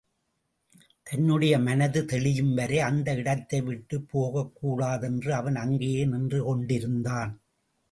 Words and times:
தன்னுடைய 1.03 1.59
மனது 1.59 2.01
தெளியும்வரை 2.03 2.77
அந்த 2.77 3.15
இடத்தை 3.15 3.61
விட்டுப் 3.61 4.07
போகக் 4.09 4.55
கூடாதென்று 4.55 5.33
அவன் 5.33 5.55
அங்கேயே 5.55 6.05
நின்று 6.05 6.43
கொண்டிருந்தான். 6.43 7.41